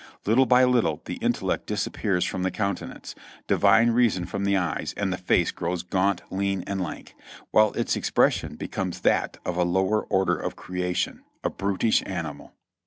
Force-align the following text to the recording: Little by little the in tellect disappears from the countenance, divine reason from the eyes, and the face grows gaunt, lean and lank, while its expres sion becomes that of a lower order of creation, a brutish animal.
Little 0.25 0.47
by 0.47 0.63
little 0.63 0.99
the 1.05 1.17
in 1.17 1.31
tellect 1.31 1.67
disappears 1.67 2.25
from 2.25 2.41
the 2.41 2.49
countenance, 2.49 3.13
divine 3.45 3.91
reason 3.91 4.25
from 4.25 4.45
the 4.45 4.57
eyes, 4.57 4.95
and 4.97 5.13
the 5.13 5.17
face 5.19 5.51
grows 5.51 5.83
gaunt, 5.83 6.23
lean 6.31 6.63
and 6.65 6.81
lank, 6.81 7.13
while 7.51 7.71
its 7.73 7.95
expres 7.95 8.33
sion 8.33 8.55
becomes 8.55 9.01
that 9.01 9.37
of 9.45 9.57
a 9.57 9.63
lower 9.63 10.01
order 10.05 10.35
of 10.35 10.55
creation, 10.55 11.21
a 11.43 11.51
brutish 11.51 12.01
animal. 12.07 12.55